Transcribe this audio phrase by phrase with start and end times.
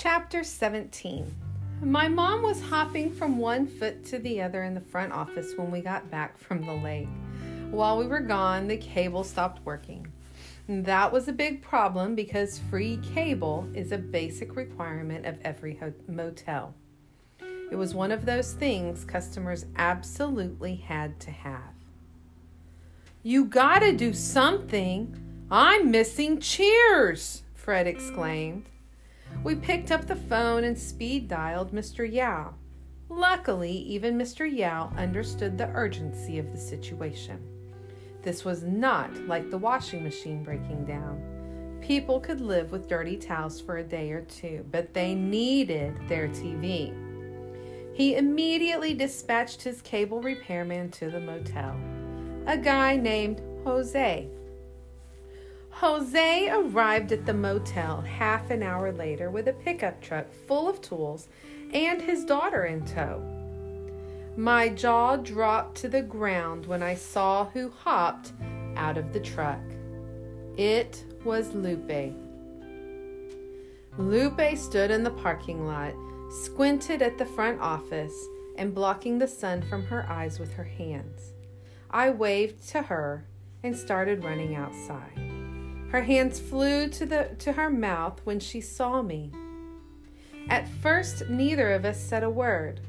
[0.00, 1.34] Chapter 17
[1.82, 5.72] My mom was hopping from one foot to the other in the front office when
[5.72, 7.08] we got back from the lake.
[7.72, 10.06] While we were gone, the cable stopped working.
[10.68, 15.92] That was a big problem because free cable is a basic requirement of every ho-
[16.06, 16.76] motel.
[17.40, 21.74] It was one of those things customers absolutely had to have.
[23.24, 25.20] You gotta do something.
[25.50, 28.66] I'm missing cheers, Fred exclaimed.
[29.44, 32.10] We picked up the phone and speed dialed Mr.
[32.10, 32.54] Yao.
[33.08, 34.50] Luckily, even Mr.
[34.50, 37.40] Yao understood the urgency of the situation.
[38.22, 41.78] This was not like the washing machine breaking down.
[41.80, 46.28] People could live with dirty towels for a day or two, but they needed their
[46.28, 46.92] TV.
[47.94, 51.76] He immediately dispatched his cable repairman to the motel,
[52.46, 54.28] a guy named Jose.
[55.80, 60.80] Jose arrived at the motel half an hour later with a pickup truck full of
[60.80, 61.28] tools
[61.72, 63.22] and his daughter in tow.
[64.36, 68.32] My jaw dropped to the ground when I saw who hopped
[68.74, 69.62] out of the truck.
[70.56, 72.12] It was Lupe.
[73.96, 75.94] Lupe stood in the parking lot,
[76.42, 81.34] squinted at the front office, and blocking the sun from her eyes with her hands.
[81.88, 83.28] I waved to her
[83.62, 85.37] and started running outside.
[85.90, 89.32] Her hands flew to, the, to her mouth when she saw me.
[90.48, 92.80] At first, neither of us said a word.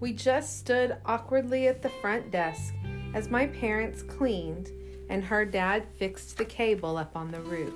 [0.00, 2.74] We just stood awkwardly at the front desk
[3.14, 4.70] as my parents cleaned
[5.10, 7.74] and her dad fixed the cable up on the roof.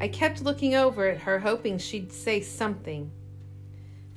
[0.00, 3.10] I kept looking over at her, hoping she'd say something.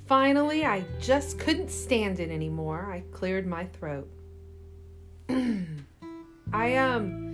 [0.07, 2.91] Finally, I just couldn't stand it anymore.
[2.91, 4.09] I cleared my throat.
[5.29, 7.28] I, um,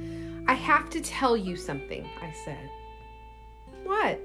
[0.47, 2.69] I have to tell you something, I said.
[3.83, 4.21] What?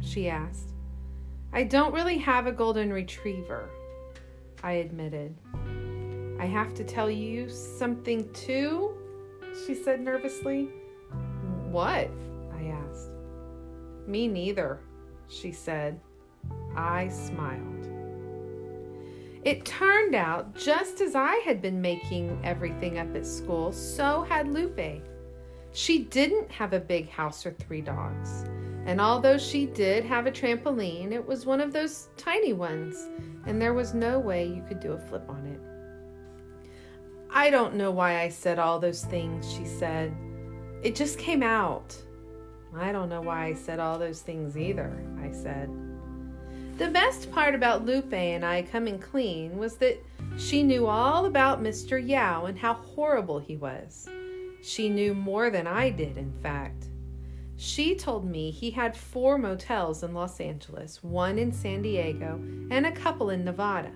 [0.00, 0.72] she asked.
[1.52, 3.68] I don't really have a golden retriever.
[4.62, 5.36] I admitted.
[6.40, 8.94] I have to tell you something too?
[9.66, 10.70] She said nervously.
[11.70, 12.10] What?
[12.52, 13.10] I asked.
[14.06, 14.80] Me neither,
[15.28, 16.00] she said.
[16.74, 17.88] I smiled.
[19.44, 24.52] It turned out just as I had been making everything up at school, so had
[24.52, 25.02] Lupe.
[25.72, 28.44] She didn't have a big house or three dogs.
[28.86, 33.08] And although she did have a trampoline, it was one of those tiny ones,
[33.46, 35.60] and there was no way you could do a flip on it.
[37.32, 40.12] I don't know why I said all those things, she said.
[40.82, 41.94] It just came out.
[42.74, 44.92] I don't know why I said all those things either,
[45.22, 45.70] I said.
[46.78, 50.02] The best part about Lupe and I coming clean was that
[50.38, 52.04] she knew all about Mr.
[52.04, 54.08] Yao and how horrible he was.
[54.62, 56.86] She knew more than I did, in fact.
[57.56, 62.40] She told me he had four motels in Los Angeles, one in San Diego,
[62.70, 63.92] and a couple in Nevada,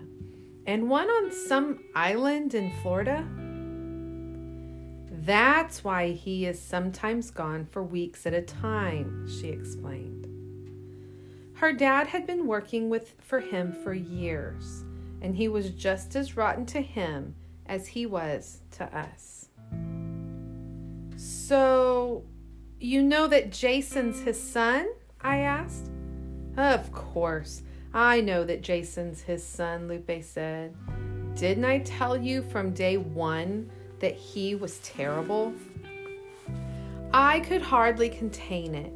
[0.66, 3.26] and one on some island in Florida.
[5.10, 10.28] That's why he is sometimes gone for weeks at a time, she explained.
[11.54, 14.84] Her dad had been working with for him for years,
[15.22, 19.44] and he was just as rotten to him as he was to us.
[21.47, 22.25] So,
[22.81, 24.88] you know that Jason's his son?
[25.21, 25.91] I asked.
[26.56, 27.62] Of course.
[27.93, 30.75] I know that Jason's his son, Lupe said.
[31.34, 35.53] Didn't I tell you from day one that he was terrible?
[37.12, 38.94] I could hardly contain it.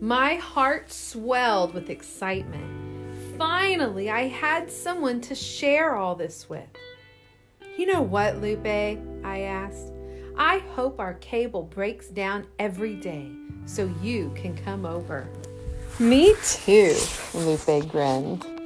[0.00, 3.12] My heart swelled with excitement.
[3.36, 6.70] Finally, I had someone to share all this with.
[7.76, 8.64] You know what, Lupe?
[8.64, 9.92] I asked.
[10.36, 13.30] I hope our cable breaks down every day
[13.66, 15.28] so you can come over.
[15.98, 16.96] Me too,
[17.34, 18.59] Lupe grinned.